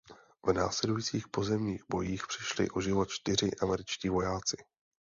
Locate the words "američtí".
3.61-4.09